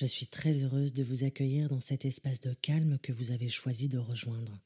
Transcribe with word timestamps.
Je 0.00 0.06
suis 0.06 0.26
très 0.26 0.62
heureuse 0.62 0.94
de 0.94 1.04
vous 1.04 1.24
accueillir 1.24 1.68
dans 1.68 1.82
cet 1.82 2.06
espace 2.06 2.40
de 2.40 2.54
calme 2.54 2.98
que 3.02 3.12
vous 3.12 3.32
avez 3.32 3.50
choisi 3.50 3.86
de 3.86 3.98
rejoindre. 3.98 4.58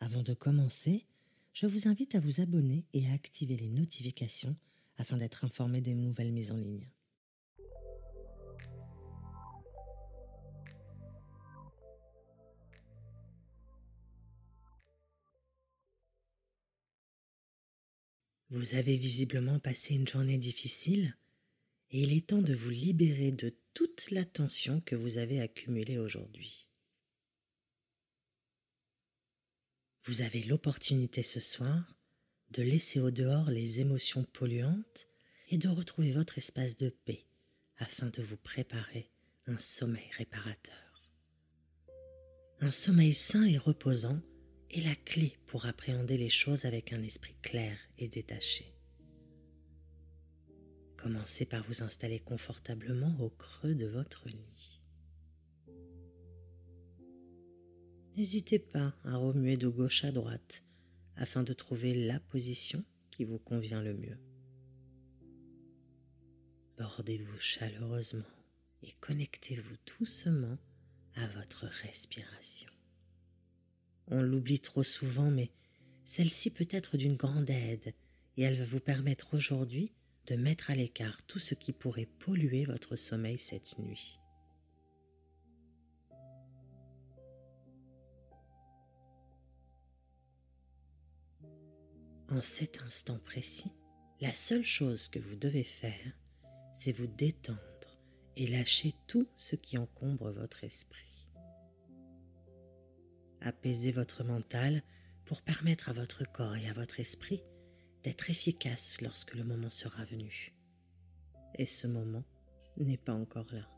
Avant 0.00 0.22
de 0.22 0.32
commencer, 0.32 1.04
je 1.52 1.66
vous 1.66 1.86
invite 1.86 2.14
à 2.14 2.20
vous 2.20 2.40
abonner 2.40 2.86
et 2.94 3.06
à 3.10 3.12
activer 3.12 3.58
les 3.58 3.68
notifications 3.68 4.56
afin 4.96 5.18
d'être 5.18 5.44
informé 5.44 5.82
des 5.82 5.92
nouvelles 5.92 6.32
mises 6.32 6.50
en 6.50 6.56
ligne. 6.56 6.88
Vous 18.48 18.74
avez 18.74 18.96
visiblement 18.96 19.58
passé 19.58 19.94
une 19.94 20.08
journée 20.08 20.38
difficile 20.38 21.14
et 21.94 22.02
il 22.02 22.12
est 22.12 22.26
temps 22.26 22.42
de 22.42 22.54
vous 22.54 22.70
libérer 22.70 23.30
de 23.30 23.56
toute 23.72 24.10
la 24.10 24.24
tension 24.24 24.80
que 24.80 24.96
vous 24.96 25.16
avez 25.16 25.40
accumulée 25.40 25.96
aujourd'hui. 25.96 26.66
Vous 30.02 30.20
avez 30.20 30.42
l'opportunité 30.42 31.22
ce 31.22 31.38
soir 31.38 31.96
de 32.50 32.64
laisser 32.64 32.98
au 32.98 33.12
dehors 33.12 33.48
les 33.48 33.78
émotions 33.78 34.24
polluantes 34.24 35.06
et 35.50 35.56
de 35.56 35.68
retrouver 35.68 36.10
votre 36.10 36.36
espace 36.36 36.76
de 36.76 36.88
paix 36.88 37.26
afin 37.76 38.08
de 38.08 38.22
vous 38.22 38.38
préparer 38.38 39.12
un 39.46 39.58
sommeil 39.60 40.10
réparateur. 40.18 41.08
Un 42.58 42.72
sommeil 42.72 43.14
sain 43.14 43.44
et 43.44 43.56
reposant 43.56 44.20
est 44.72 44.82
la 44.82 44.96
clé 44.96 45.38
pour 45.46 45.66
appréhender 45.66 46.18
les 46.18 46.28
choses 46.28 46.64
avec 46.64 46.92
un 46.92 47.04
esprit 47.04 47.36
clair 47.40 47.78
et 47.98 48.08
détaché. 48.08 48.73
Commencez 51.04 51.44
par 51.44 51.62
vous 51.64 51.82
installer 51.82 52.18
confortablement 52.18 53.14
au 53.20 53.28
creux 53.28 53.74
de 53.74 53.84
votre 53.84 54.26
lit. 54.26 54.80
N'hésitez 58.16 58.58
pas 58.58 58.94
à 59.04 59.18
remuer 59.18 59.58
de 59.58 59.68
gauche 59.68 60.02
à 60.04 60.12
droite 60.12 60.62
afin 61.16 61.42
de 61.42 61.52
trouver 61.52 62.06
la 62.06 62.20
position 62.20 62.82
qui 63.10 63.24
vous 63.24 63.38
convient 63.38 63.82
le 63.82 63.92
mieux. 63.92 64.16
Bordez-vous 66.78 67.38
chaleureusement 67.38 68.24
et 68.82 68.94
connectez-vous 69.00 69.76
doucement 69.98 70.56
à 71.16 71.26
votre 71.26 71.66
respiration. 71.82 72.70
On 74.06 74.22
l'oublie 74.22 74.60
trop 74.60 74.84
souvent, 74.84 75.30
mais 75.30 75.50
celle-ci 76.06 76.48
peut 76.48 76.68
être 76.70 76.96
d'une 76.96 77.16
grande 77.16 77.50
aide 77.50 77.92
et 78.38 78.42
elle 78.42 78.56
va 78.56 78.64
vous 78.64 78.80
permettre 78.80 79.34
aujourd'hui 79.34 79.92
de 80.26 80.36
mettre 80.36 80.70
à 80.70 80.74
l'écart 80.74 81.22
tout 81.26 81.38
ce 81.38 81.54
qui 81.54 81.72
pourrait 81.72 82.08
polluer 82.18 82.64
votre 82.64 82.96
sommeil 82.96 83.38
cette 83.38 83.78
nuit. 83.78 84.20
En 92.30 92.42
cet 92.42 92.82
instant 92.82 93.18
précis, 93.18 93.72
la 94.20 94.32
seule 94.32 94.64
chose 94.64 95.08
que 95.08 95.18
vous 95.18 95.36
devez 95.36 95.64
faire, 95.64 96.18
c'est 96.74 96.92
vous 96.92 97.06
détendre 97.06 97.58
et 98.36 98.46
lâcher 98.46 98.94
tout 99.06 99.28
ce 99.36 99.56
qui 99.56 99.78
encombre 99.78 100.32
votre 100.32 100.64
esprit 100.64 101.14
apaiser 103.44 103.92
votre 103.92 104.24
mental 104.24 104.82
pour 105.24 105.42
permettre 105.42 105.88
à 105.88 105.92
votre 105.92 106.24
corps 106.30 106.56
et 106.56 106.68
à 106.68 106.72
votre 106.72 107.00
esprit 107.00 107.42
d'être 108.04 108.30
efficaces 108.30 109.00
lorsque 109.00 109.34
le 109.34 109.44
moment 109.44 109.70
sera 109.70 110.04
venu. 110.04 110.54
Et 111.56 111.66
ce 111.66 111.86
moment 111.86 112.24
n'est 112.76 112.98
pas 112.98 113.14
encore 113.14 113.52
là. 113.52 113.68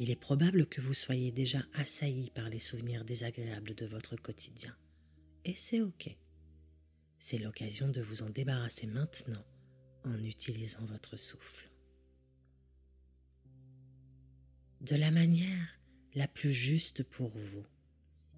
Il 0.00 0.10
est 0.10 0.16
probable 0.16 0.66
que 0.66 0.80
vous 0.80 0.94
soyez 0.94 1.32
déjà 1.32 1.60
assailli 1.74 2.30
par 2.30 2.48
les 2.48 2.60
souvenirs 2.60 3.04
désagréables 3.04 3.74
de 3.74 3.86
votre 3.86 4.14
quotidien. 4.14 4.76
Et 5.44 5.56
c'est 5.56 5.80
OK. 5.80 6.16
C'est 7.18 7.38
l'occasion 7.38 7.88
de 7.88 8.00
vous 8.00 8.22
en 8.22 8.30
débarrasser 8.30 8.86
maintenant 8.86 9.44
en 10.04 10.22
utilisant 10.22 10.86
votre 10.86 11.16
souffle. 11.16 11.68
de 14.80 14.96
la 14.96 15.10
manière 15.10 15.77
la 16.18 16.26
plus 16.26 16.52
juste 16.52 17.04
pour 17.04 17.28
vous. 17.28 17.64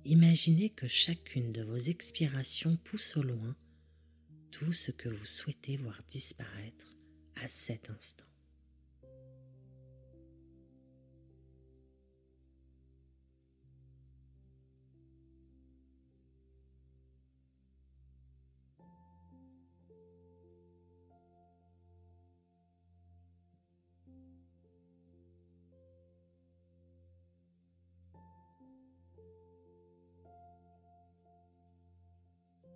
Imaginez 0.04 0.68
que 0.68 0.86
chacune 0.86 1.50
de 1.50 1.62
vos 1.62 1.78
expirations 1.78 2.76
pousse 2.76 3.16
au 3.16 3.22
loin 3.22 3.56
tout 4.50 4.74
ce 4.74 4.90
que 4.90 5.08
vous 5.08 5.24
souhaitez 5.24 5.78
voir 5.78 5.98
disparaître 6.10 6.94
à 7.36 7.48
cet 7.48 7.88
instant. 7.88 8.29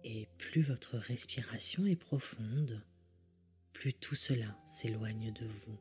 Et 0.07 0.29
plus 0.37 0.61
votre 0.61 0.99
respiration 0.99 1.87
est 1.87 1.97
profonde, 1.97 2.85
plus 3.73 3.95
tout 3.95 4.15
cela 4.15 4.55
s'éloigne 4.67 5.33
de 5.33 5.47
vous. 5.47 5.79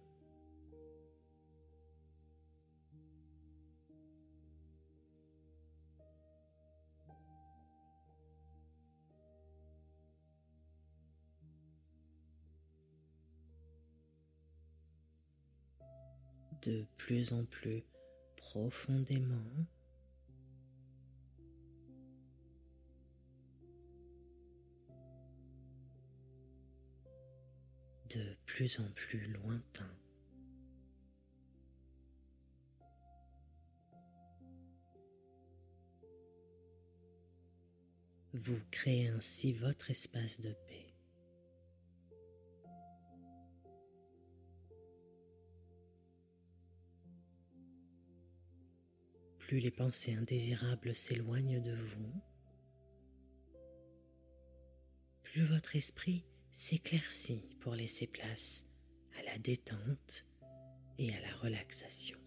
de 16.61 16.85
plus 16.97 17.33
en 17.33 17.43
plus 17.43 17.83
profondément 18.37 19.65
de 28.15 28.35
plus 28.45 28.79
en 28.79 28.89
plus 28.91 29.31
lointain. 29.31 29.89
Vous 38.33 38.59
créez 38.71 39.07
ainsi 39.09 39.53
votre 39.53 39.91
espace 39.91 40.41
de 40.41 40.53
paix. 40.67 40.93
Plus 49.39 49.59
les 49.59 49.71
pensées 49.71 50.13
indésirables 50.13 50.95
s'éloignent 50.95 51.61
de 51.61 51.75
vous, 51.75 52.21
plus 55.21 55.45
votre 55.45 55.75
esprit 55.75 56.25
s'éclaircit 56.53 57.49
pour 57.59 57.73
laisser 57.73 58.05
place 58.05 58.63
à 59.19 59.23
la 59.23 59.37
détente 59.39 60.25
et 60.99 61.13
à 61.13 61.19
la 61.19 61.35
relaxation. 61.37 62.17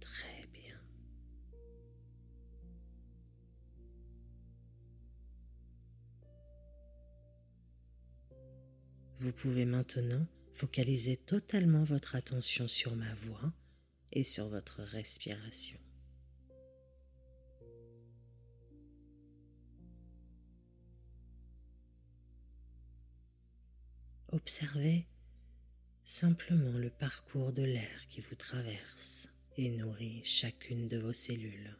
Très 0.00 0.46
bien. 0.54 0.80
Vous 9.18 9.32
pouvez 9.32 9.66
maintenant 9.66 10.26
focaliser 10.54 11.18
totalement 11.18 11.84
votre 11.84 12.14
attention 12.16 12.68
sur 12.68 12.96
ma 12.96 13.14
voix 13.16 13.52
et 14.12 14.24
sur 14.24 14.48
votre 14.48 14.80
respiration. 14.82 15.78
Observez 24.32 25.08
simplement 26.04 26.78
le 26.78 26.88
parcours 26.88 27.52
de 27.52 27.64
l'air 27.64 28.06
qui 28.08 28.20
vous 28.20 28.36
traverse 28.36 29.28
et 29.56 29.70
nourrit 29.70 30.22
chacune 30.24 30.86
de 30.86 30.98
vos 30.98 31.12
cellules. 31.12 31.76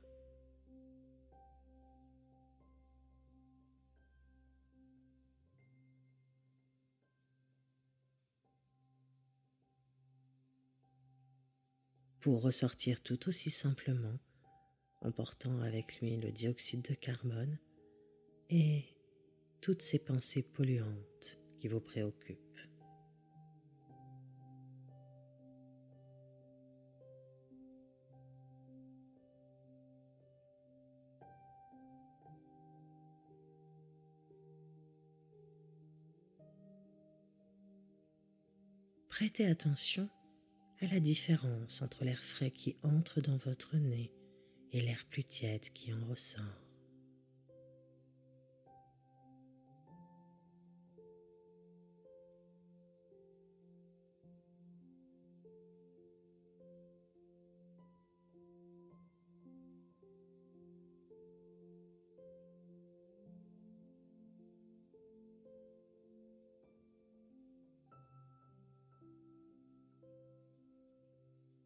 pour 12.21 12.43
ressortir 12.43 13.03
tout 13.03 13.31
aussi 13.31 13.49
simplement 13.49 14.19
en 15.01 15.11
portant 15.11 15.63
avec 15.63 16.01
lui 16.01 16.19
le 16.19 16.31
dioxyde 16.31 16.83
de 16.83 16.93
carbone 16.93 17.59
et 18.51 18.85
toutes 19.63 19.81
ces 19.81 19.99
pensées 19.99 20.43
polluantes 20.43 21.40
vous 21.69 21.81
préoccupent. 21.81 22.39
Prêtez 39.21 39.45
attention 39.47 40.09
à 40.81 40.87
la 40.87 40.99
différence 40.99 41.83
entre 41.83 42.05
l'air 42.05 42.25
frais 42.25 42.51
qui 42.51 42.79
entre 42.83 43.21
dans 43.21 43.37
votre 43.37 43.77
nez 43.77 44.11
et 44.73 44.81
l'air 44.81 45.05
plus 45.11 45.25
tiède 45.25 45.69
qui 45.75 45.93
en 45.93 46.07
ressort. 46.07 46.70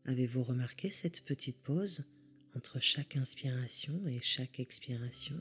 Avez-vous 0.06 0.43
remarqué 0.43 0.91
cette 0.91 1.25
petite 1.25 1.62
pause 1.62 2.05
entre 2.55 2.79
chaque 2.79 3.17
inspiration 3.17 4.06
et 4.06 4.21
chaque 4.21 4.61
expiration? 4.61 5.41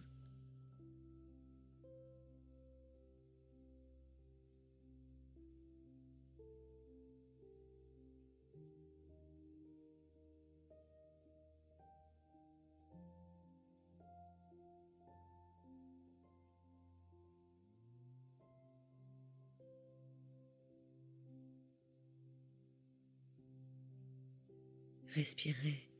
Respirez 25.15 25.91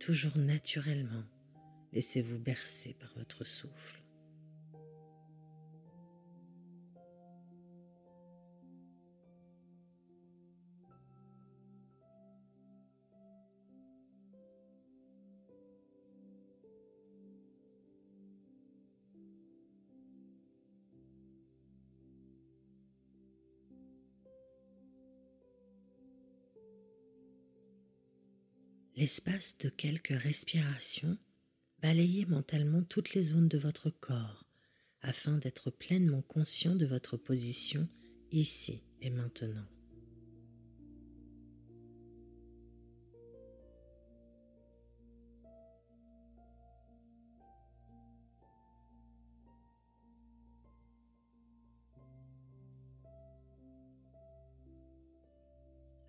toujours 0.00 0.38
naturellement. 0.38 1.24
Laissez-vous 1.92 2.38
bercer 2.38 2.94
par 2.98 3.12
votre 3.18 3.44
souffle. 3.44 4.01
L'espace 28.94 29.56
de 29.56 29.70
quelques 29.70 30.12
respirations, 30.12 31.16
balayez 31.80 32.26
mentalement 32.26 32.82
toutes 32.82 33.14
les 33.14 33.22
zones 33.22 33.48
de 33.48 33.56
votre 33.56 33.88
corps 33.88 34.44
afin 35.00 35.38
d'être 35.38 35.70
pleinement 35.70 36.20
conscient 36.20 36.76
de 36.76 36.84
votre 36.84 37.16
position 37.16 37.88
ici 38.32 38.82
et 39.00 39.08
maintenant. 39.08 39.66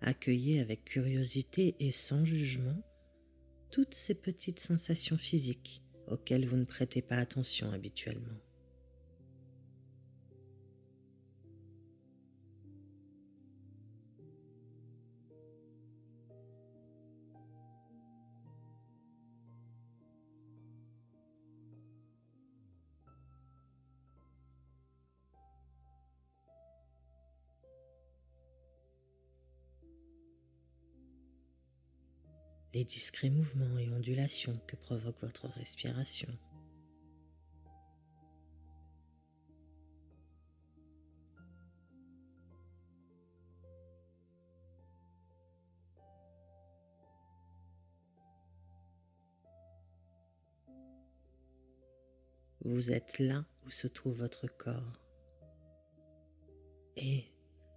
Accueillez 0.06 0.60
avec 0.60 0.84
curiosité 0.84 1.76
et 1.80 1.90
sans 1.90 2.26
jugement 2.26 2.76
toutes 3.70 3.94
ces 3.94 4.14
petites 4.14 4.60
sensations 4.60 5.16
physiques 5.16 5.82
auxquelles 6.08 6.46
vous 6.46 6.58
ne 6.58 6.66
prêtez 6.66 7.00
pas 7.00 7.16
attention 7.16 7.72
habituellement. 7.72 8.36
Les 32.74 32.84
discrets 32.84 33.30
mouvements 33.30 33.78
et 33.78 33.88
ondulations 33.90 34.60
que 34.66 34.74
provoque 34.74 35.20
votre 35.20 35.46
respiration. 35.46 36.28
Vous 52.64 52.90
êtes 52.90 53.18
là 53.20 53.44
où 53.66 53.70
se 53.70 53.86
trouve 53.86 54.16
votre 54.16 54.48
corps. 54.48 55.00
Et 56.96 57.33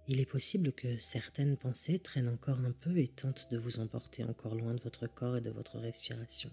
il 0.08 0.20
est 0.20 0.26
possible 0.26 0.72
que 0.72 0.98
certaines 0.98 1.58
pensées 1.58 1.98
traînent 1.98 2.30
encore 2.30 2.58
un 2.60 2.72
peu 2.72 2.96
et 2.96 3.08
tentent 3.08 3.46
de 3.50 3.58
vous 3.58 3.78
emporter 3.78 4.24
encore 4.24 4.54
loin 4.54 4.74
de 4.74 4.82
votre 4.82 5.06
corps 5.06 5.36
et 5.36 5.42
de 5.42 5.50
votre 5.50 5.78
respiration. 5.78 6.50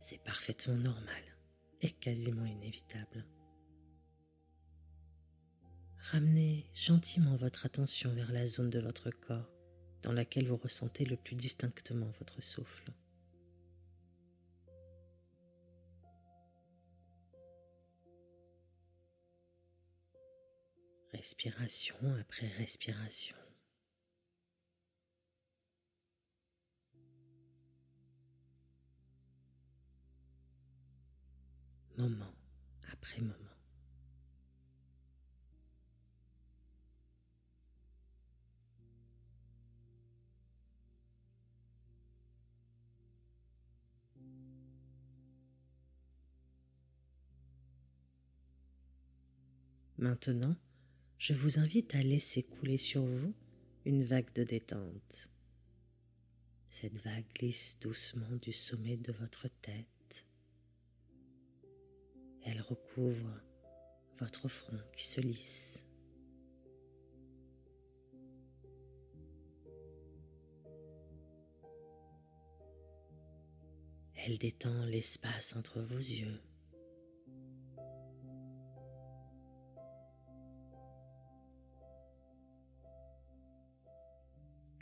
C'est 0.00 0.22
parfaitement 0.24 0.76
normal 0.76 1.22
et 1.82 1.90
quasiment 1.90 2.46
inévitable. 2.46 3.26
Ramenez 6.10 6.64
gentiment 6.74 7.36
votre 7.36 7.66
attention 7.66 8.14
vers 8.14 8.32
la 8.32 8.46
zone 8.46 8.70
de 8.70 8.80
votre 8.80 9.10
corps 9.10 9.50
dans 10.02 10.12
laquelle 10.12 10.48
vous 10.48 10.56
ressentez 10.56 11.04
le 11.04 11.16
plus 11.16 11.36
distinctement 11.36 12.10
votre 12.18 12.42
souffle. 12.42 12.90
Respiration 21.18 21.96
après 22.20 22.46
respiration. 22.46 23.34
Moment 31.96 32.24
après 32.92 33.20
moment. 33.20 33.34
Maintenant, 49.98 50.54
je 51.18 51.34
vous 51.34 51.58
invite 51.58 51.94
à 51.94 52.02
laisser 52.02 52.44
couler 52.44 52.78
sur 52.78 53.02
vous 53.02 53.34
une 53.84 54.04
vague 54.04 54.32
de 54.34 54.44
détente. 54.44 55.28
Cette 56.70 56.96
vague 56.98 57.26
glisse 57.34 57.76
doucement 57.80 58.36
du 58.40 58.52
sommet 58.52 58.96
de 58.96 59.12
votre 59.12 59.48
tête. 59.48 60.26
Elle 62.44 62.60
recouvre 62.60 63.42
votre 64.20 64.48
front 64.48 64.78
qui 64.96 65.06
se 65.06 65.20
lisse. 65.20 65.84
Elle 74.14 74.38
détend 74.38 74.84
l'espace 74.84 75.56
entre 75.56 75.80
vos 75.80 75.96
yeux. 75.96 76.40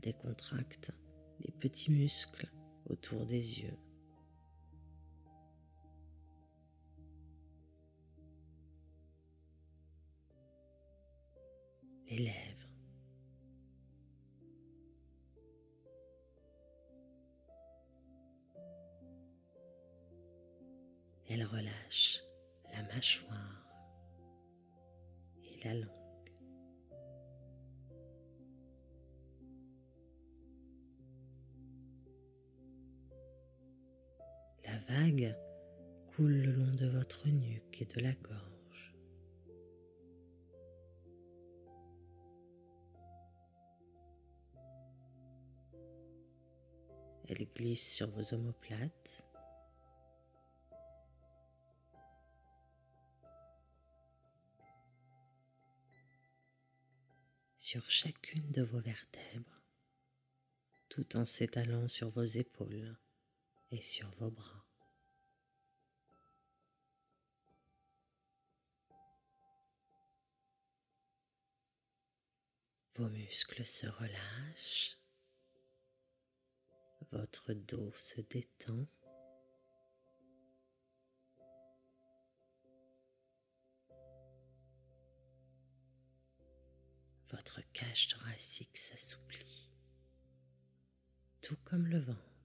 Décontracte 0.06 0.92
les 1.40 1.50
petits 1.50 1.90
muscles 1.90 2.48
autour 2.88 3.26
des 3.26 3.60
yeux. 3.60 3.76
Les 12.08 12.18
lèvres. 12.18 12.68
Elle 21.28 21.44
relâche 21.44 22.20
la 22.72 22.84
mâchoire 22.84 23.66
et 25.42 25.64
la 25.64 25.74
langue. 25.74 26.05
Vague 34.88 35.36
coule 36.08 36.42
le 36.42 36.52
long 36.52 36.74
de 36.74 36.86
votre 36.86 37.28
nuque 37.28 37.82
et 37.82 37.86
de 37.86 38.00
la 38.00 38.12
gorge. 38.12 38.94
Elle 47.28 47.46
glisse 47.54 47.92
sur 47.92 48.10
vos 48.10 48.34
omoplates. 48.34 49.22
sur 57.66 57.90
chacune 57.90 58.52
de 58.52 58.62
vos 58.62 58.78
vertèbres, 58.78 59.60
tout 60.88 61.16
en 61.16 61.26
s'étalant 61.26 61.88
sur 61.88 62.10
vos 62.10 62.22
épaules 62.22 62.96
et 63.72 63.82
sur 63.82 64.08
vos 64.20 64.30
bras. 64.30 64.65
Vos 72.98 73.10
muscles 73.10 73.66
se 73.66 73.86
relâchent, 73.86 74.96
votre 77.12 77.52
dos 77.52 77.92
se 77.98 78.22
détend. 78.22 78.86
Votre 87.30 87.60
cage 87.74 88.08
thoracique 88.08 88.78
s'assouplit, 88.78 89.70
tout 91.42 91.58
comme 91.64 91.86
le 91.88 92.00
ventre. 92.00 92.35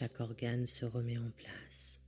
Chaque 0.00 0.20
organe 0.20 0.66
se 0.66 0.86
remet 0.86 1.18
en 1.18 1.30
place 1.32 2.00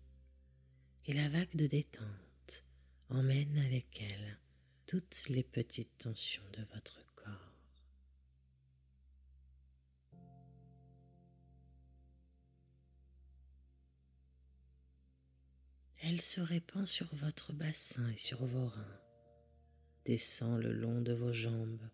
et 1.04 1.12
la 1.12 1.28
vague 1.28 1.54
de 1.54 1.66
détente 1.66 2.64
emmène 3.10 3.58
avec 3.58 4.00
elle 4.00 4.38
toutes 4.86 5.28
les 5.28 5.42
petites 5.42 5.98
tensions 5.98 6.42
de 6.56 6.64
votre 6.74 7.04
corps. 7.14 7.54
Elle 16.00 16.22
se 16.22 16.40
répand 16.40 16.88
sur 16.88 17.14
votre 17.16 17.52
bassin 17.52 18.08
et 18.08 18.16
sur 18.16 18.42
vos 18.46 18.68
reins, 18.68 19.00
descend 20.06 20.62
le 20.62 20.72
long 20.72 21.02
de 21.02 21.12
vos 21.12 21.34
jambes 21.34 21.90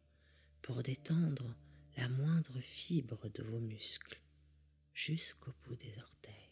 pour 0.62 0.84
détendre 0.84 1.56
la 1.96 2.08
moindre 2.08 2.60
fibre 2.60 3.28
de 3.30 3.42
vos 3.42 3.58
muscles 3.58 4.20
jusqu'au 4.98 5.52
bout 5.62 5.76
des 5.76 5.96
orteils. 6.00 6.50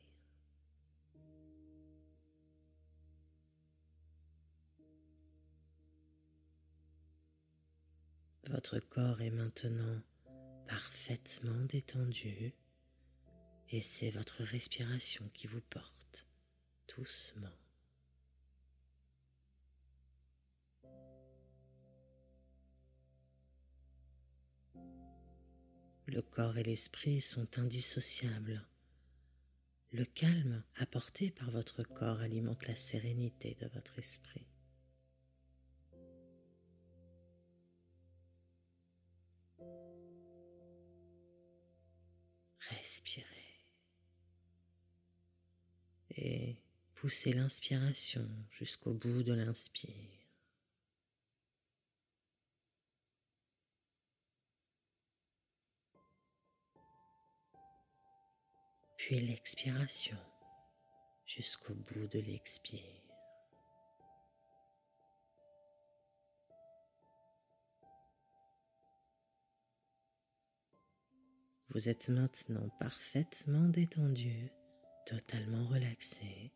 Votre 8.44 8.78
corps 8.78 9.20
est 9.20 9.32
maintenant 9.32 10.00
parfaitement 10.68 11.64
détendu 11.64 12.54
et 13.70 13.80
c'est 13.80 14.10
votre 14.10 14.44
respiration 14.44 15.28
qui 15.34 15.48
vous 15.48 15.60
porte 15.62 16.24
doucement. 16.96 17.65
Le 26.06 26.22
corps 26.22 26.56
et 26.56 26.62
l'esprit 26.62 27.20
sont 27.20 27.58
indissociables. 27.58 28.64
Le 29.92 30.04
calme 30.04 30.62
apporté 30.76 31.32
par 31.32 31.50
votre 31.50 31.82
corps 31.82 32.20
alimente 32.20 32.64
la 32.68 32.76
sérénité 32.76 33.56
de 33.60 33.66
votre 33.74 33.98
esprit. 33.98 34.46
Respirez 42.70 43.24
et 46.10 46.56
poussez 46.94 47.32
l'inspiration 47.32 48.28
jusqu'au 48.50 48.92
bout 48.92 49.24
de 49.24 49.32
l'inspire. 49.32 50.15
L'expiration 59.14 60.16
jusqu'au 61.26 61.74
bout 61.74 62.08
de 62.08 62.18
l'expire. 62.18 62.80
Vous 71.70 71.88
êtes 71.88 72.08
maintenant 72.08 72.68
parfaitement 72.80 73.68
détendu, 73.68 74.50
totalement 75.06 75.66
relaxé. 75.66 76.52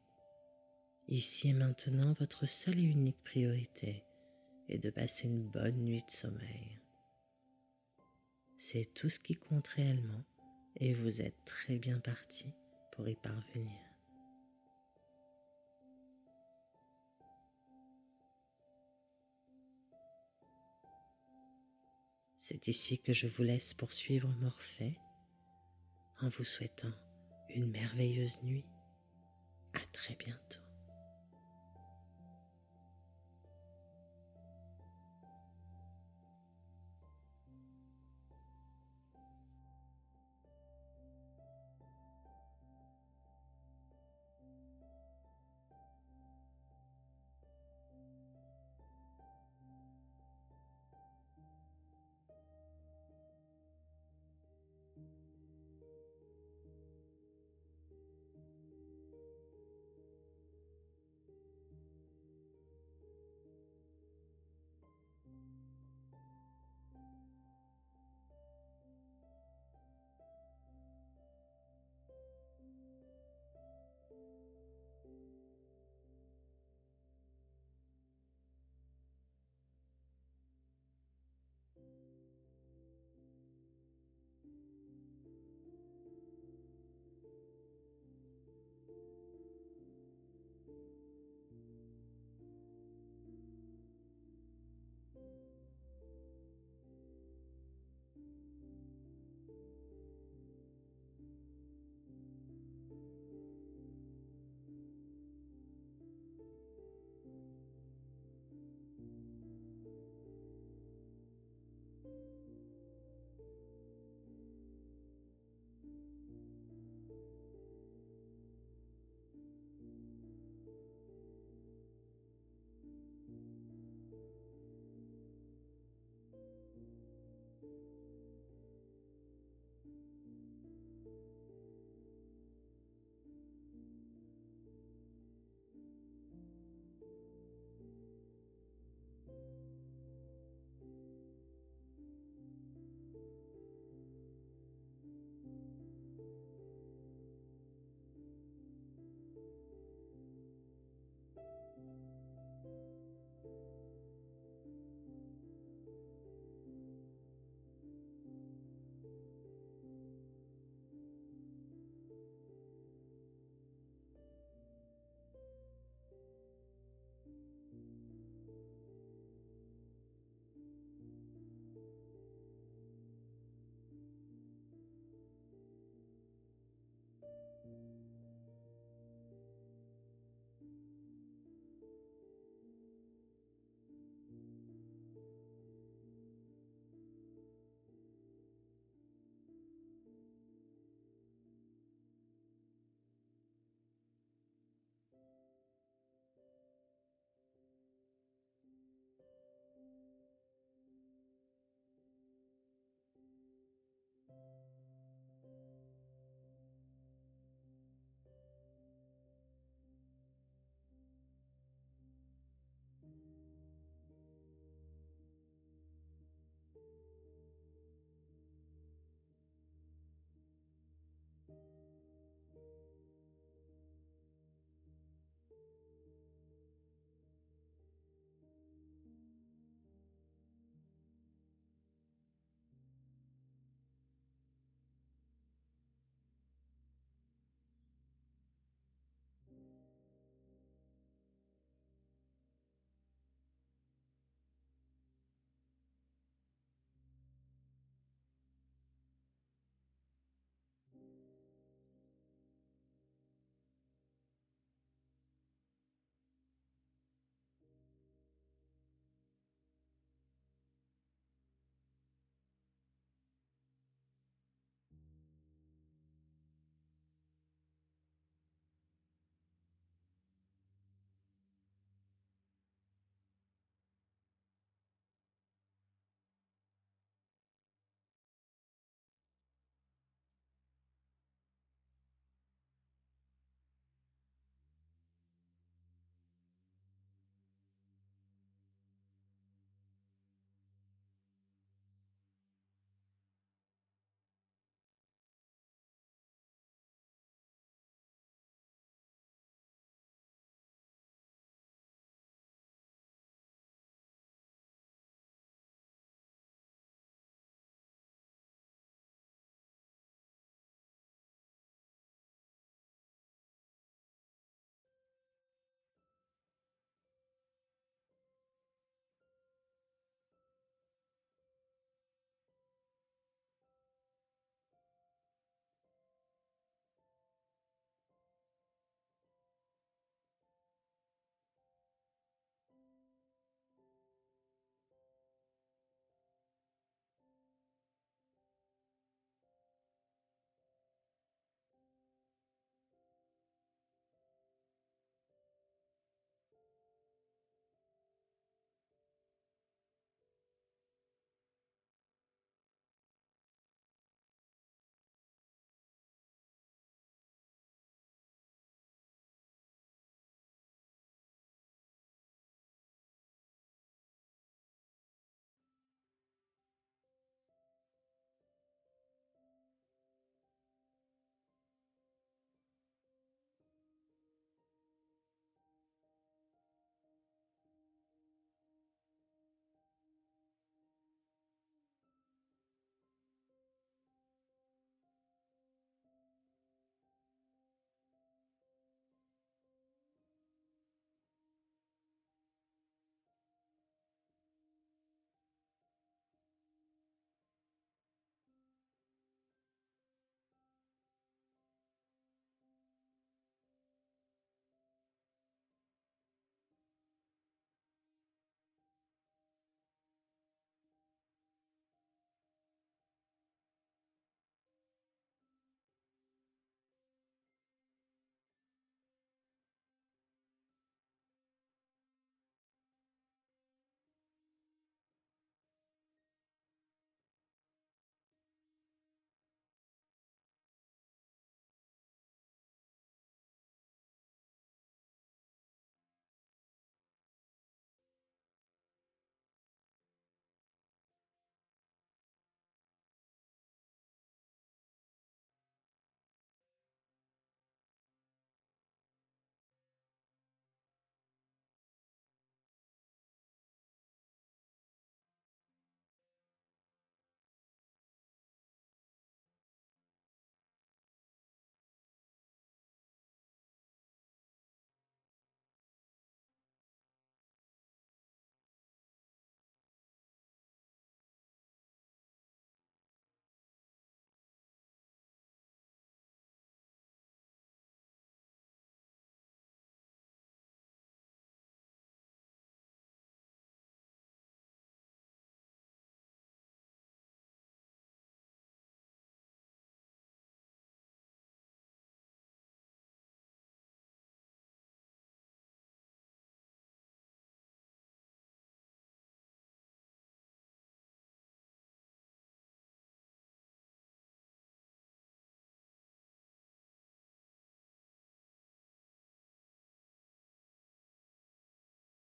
Ici 1.08 1.50
et 1.50 1.52
maintenant, 1.52 2.14
votre 2.14 2.46
seule 2.46 2.78
et 2.78 2.86
unique 2.86 3.22
priorité 3.22 4.04
est 4.68 4.78
de 4.78 4.90
passer 4.90 5.26
une 5.28 5.48
bonne 5.48 5.82
nuit 5.82 6.02
de 6.02 6.10
sommeil. 6.10 6.80
C'est 8.58 8.92
tout 8.94 9.08
ce 9.08 9.20
qui 9.20 9.34
compte 9.34 9.66
réellement 9.68 10.24
et 10.76 10.94
vous 10.94 11.20
êtes 11.20 11.44
très 11.44 11.78
bien 11.78 11.98
parti 12.00 12.46
pour 12.92 13.08
y 13.08 13.16
parvenir. 13.16 13.90
C'est 22.38 22.68
ici 22.68 22.98
que 22.98 23.12
je 23.12 23.28
vous 23.28 23.42
laisse 23.42 23.74
poursuivre 23.74 24.28
Morphée 24.40 24.98
en 26.20 26.28
vous 26.28 26.44
souhaitant 26.44 26.92
une 27.48 27.70
merveilleuse 27.70 28.42
nuit. 28.42 28.66
À 29.72 29.80
très 29.92 30.16
bientôt. 30.16 30.69